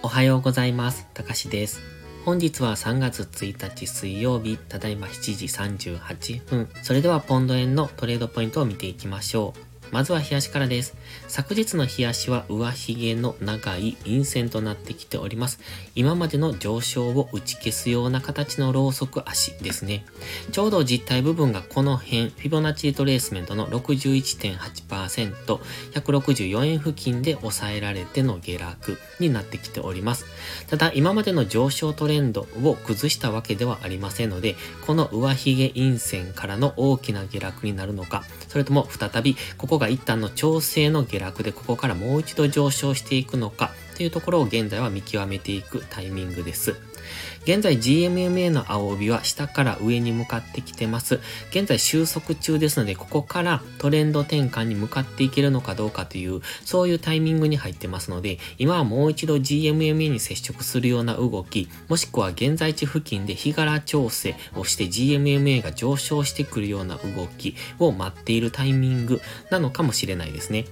[0.00, 1.06] おはようございます。
[1.12, 1.80] たかしです。
[2.24, 5.46] 本日は3月1日水曜日、ただいま7時
[5.96, 6.68] 38分。
[6.82, 9.67] それではポンド円のトレードポイントを見ていきましょう。
[9.90, 10.94] まずは冷やしからです。
[11.28, 15.60] 昨日の冷やしは上髭の長い陰線となってきております。
[15.94, 20.04] 今までの上昇を打ち消すような形のロウソク足ですね。
[20.52, 25.58] ちょうど実体部分がこの辺、フィボナッチリトレースメントの61.8%、
[25.92, 30.26] 164円付近で抑えられての下落になってきております。
[30.68, 46.76] ただ、今までの上昇トレンドを崩したわけではありませんので、この上髭陰線からの大きな下落になるのか、それとも再びここが一旦の調整の下落でここからもう一度上昇していくのかというところを現在は見極めていくタイミングです。
[47.48, 51.18] 現在 GMMA の青帯は下から上に向かってきてます。
[51.48, 70.66] 現在収束中ですので、ここからトレンド転換に向かっていけるのかどうかという、そういうタイミングに入ってますので、今はもう一度 GMMA に接触するような動き、もしくは現在地付近で日柄調整をして GMMA が上昇してくるような動きを待っているタイミングなのかもしれないですね。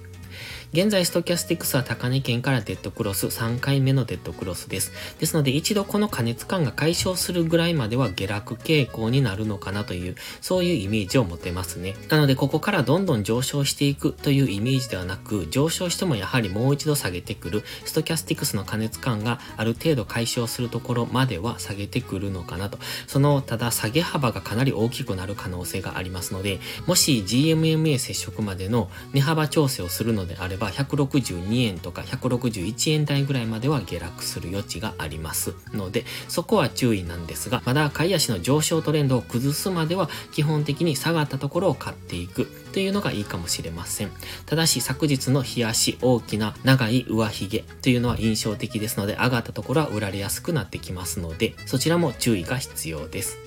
[0.73, 4.91] 現在、ストキャスティクスは高値圏からデッドクロス、3回目のデッドクロスです。
[5.17, 11.95] ですので、一度この加熱感が解消するぐらいまでは下落傾向になるのかなという、そういうイメージを持てますね。
[12.09, 22.77] なので、ここからどんどん上昇していくというイメージではなく、上昇してもやはりもう一度下げてくる、ストキャスティクスの加熱感がある程度解消するところまでは下げてくるのかなと。
[23.07, 44.11] その、ただ下げ幅がかなり大きくなる可能性がありますので、もし GMMA 接触までの値幅調整をするのであれば、れば162円とか161円台ぐらいまでは下落する余地がありますので、そこは注意なんですが、まだ買い足の上昇トレンドを崩すまでは基本的に下がったところを買っていくというのがいいかもしれません。
[44.45, 53.46] ただし昨日の日足大きな長い上髭というのは印象的ですので、上がったところは売られやすくなってきますので、そちらも注意が必要です。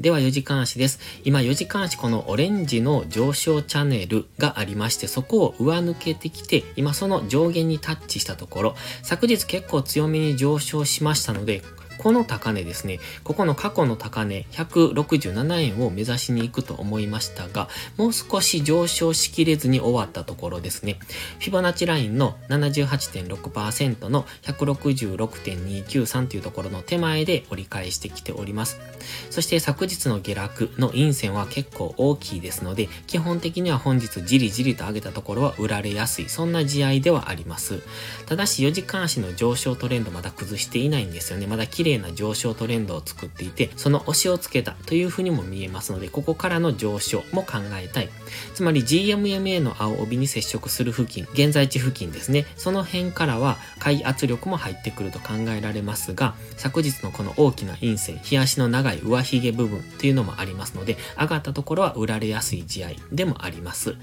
[0.00, 0.98] では4時間足です。
[1.24, 11.60] 今4時間足このオレンジの上昇チャンネルがありまして、そこを上抜けてきて、今その上限にタッチしたところ、昨日結構強めに上昇しましたので、
[12.00, 17.68] この高値ですね、ここの過去の高値167円を目指しに行くと思いましたが、
[17.98, 20.98] もう少し上昇しきれずに終わったところですね。
[21.40, 28.80] フィボナッチラインの78.6%の166.293というところの手前で折り返してきております。
[29.28, 37.82] そして昨日の下落の陰線は結構大きいですので、基本的には本日じりじりと上げたところは売られやすい、そんな試合ではあります。
[38.24, 41.46] ただし4時間足の上昇トレンドまだ崩していないんですよね。
[41.46, 48.08] まだ綺麗麗な上昇トレンドを作っていて、その押しをつけたというふうにも見えますので、ここからの上昇も考えたい。
[48.54, 52.46] つまり GMMA の青帯に接触する付近、現在地付近ですね。
[52.56, 63.96] その辺からは買い圧力も入ってくると考えられますが、昨日のこの大きな陰線、日足の長い上髭部分というのもありますので、上がったところは売られやすい試合でもあります。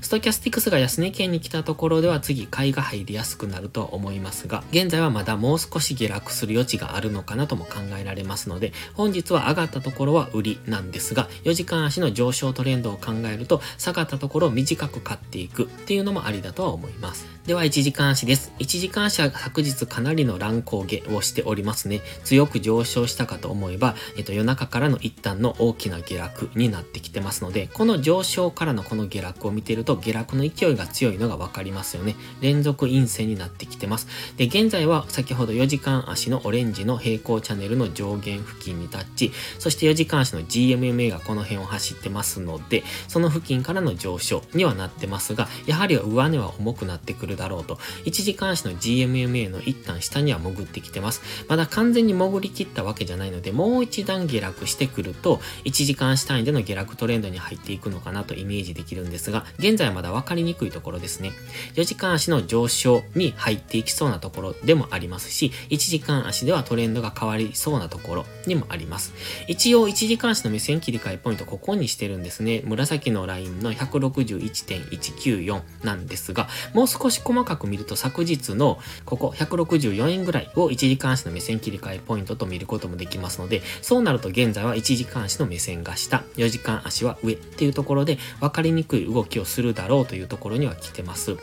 [0.00, 17.26] ストキャスティクスが安値圏に来たところでは次買いが入りやすくなるとは思いますが、現在はまだもう少し下落する余地があるのかかなとも考えられますので、本日は上がったところは売りなんですが、4時間足の上昇トレンドを考えると、下がったところを短く買っていくっていうのもありだとは思います。
[17.50, 18.52] では、1時間足です。
[18.60, 22.00] 1時間足は昨日かなりの乱高下をしておりますね。
[22.22, 32.14] 強く上昇したかと思えば、えっと、夜中からの一旦の大きな下落になってきてますので、この上昇からのこの下落を見ていると、下落の勢いが強いのがわかりますよね。
[32.40, 34.06] 連続陰線になってきてます。
[34.36, 51.22] で、現在は先ほど4時間足のオレンジの平行チャンネルの上限付近にタッチ、そして4時間足の GMMA がこの辺を走ってますので、その付近からの上昇にはなってますが、やはり上値は重くなってくるだろうと、1時間足の GMMA の一旦下には潜ってきてます。
[51.48, 61.32] まだ完全に潜りきったわけじゃないので、もう一段下落してくると、1時間足単位での下落トレンドに入っていくのかなとイメージできるんですが、現在はまだ分かりにくいところですね。
[61.74, 69.14] 4時間足の上昇に入っていきそうなところでもありますし、1時間足ではトレンドが変わりそうなところにもあります。
[69.48, 72.62] 一応1時間足の目線切り替えポイントここにしてるんですね。
[72.64, 91.36] 紫のラインの161.194なんですが、もう少し細かく見ると昨日のここ164円ぐらいを1時間足の目線切り替えポイントと見ることもできますので、そうなると現在は1時間足の目線が下、4時間足は上っていうところで分かりにくい動きをするだろうというところには来てます。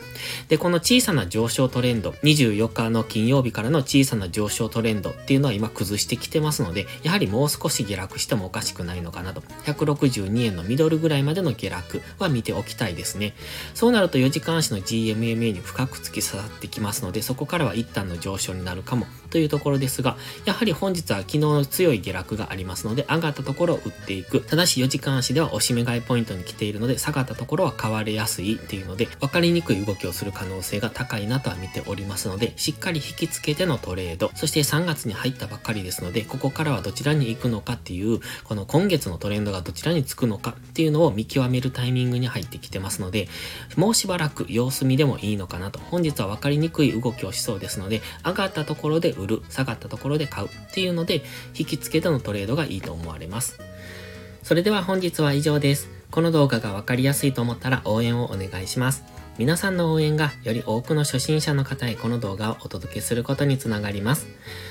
[0.48, 9.42] で、この小さな上昇トレンド、24日の金曜日からの小さな上昇トレンドっていうのは今崩してきてますので、やはりもう少し下落してもおかしくないのかなと。
[9.64, 13.34] 162円のミドルぐらいまでの下落は見ておきたいですね。
[13.74, 24.40] そうなると4時間足の GMMA に深く突き刺さってきますので、そこからは一旦の上昇になるかもというところですが、やはり本日は昨日の強い下落がありますので、上がったところを売っていく。
[24.40, 43.28] ただし4時間足では押し目買いポイントに来ているので、下がったところは買われやすいっていうので、分かりにくい動きをする可能性が高いなとは見ておりますので、しっかり引き付けてのトレード、そして3月に入ったばっかりですので、ここからはどちらに行くのかっていう、この今月のトレンドがどちらにつくのかっていうのを見極めるタイミングに入ってきてますので、
[43.76, 45.78] もうしばらく様子見でもいいのかなと。
[45.78, 51.22] 本日は分かりにくい動きをしそうですので、上がったところで売る、下がったところで買うっていうので、
[51.58, 53.58] 引き付けてのトレードがいいと思われます。
[54.42, 55.88] それでは本日は以上です。
[56.10, 59.04] この動画が分かりやすいと思ったら応援をお願いします。
[59.38, 64.26] 皆さんの応援がより多くの初心者の方へこの動画をお届けすることにつながります。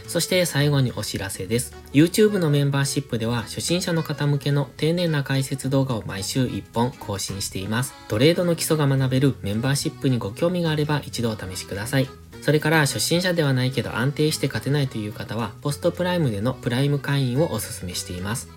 [0.08, 1.74] そして最後にお知らせです。
[1.94, 7.94] YouTube のメンバーシップでは初心者の方向けの丁寧な解説動画を毎週1本更新しています。
[8.10, 12.27] トレードの基礎が学べるメンバーシップにご興味があれば一度お試しください。
[12.48, 18.57] それから初心者ではないけど安定して勝てないという方はポストプライムでのプライム会員をお勧めしています。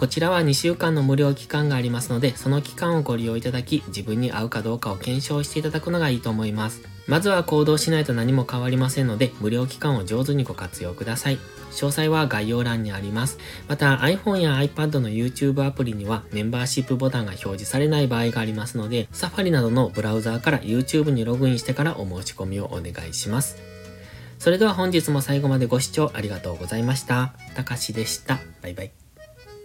[0.00, 6.80] こちらは2週間の無料期間がありますので、その期間をご利用いただき、自分に合うかどうかを検証していただくのがいいと思います。
[7.06, 11.38] まずは行動しないと何も変わりませんので、無料期間を上手にご活用ください。
[11.72, 13.36] 詳細は概要欄にあります。
[13.68, 23.58] また iPhone や iPad の YouTube アプリにはメンバーシップボタンが表示されない場合がありますので、Safari などのブラウザーから YouTube にログインしてからお申し込みをお願いします。
[24.38, 27.34] それでは本日も最後までご視聴ありがとうございました。
[27.54, 28.38] たかしでした。
[28.62, 28.99] バイバイ。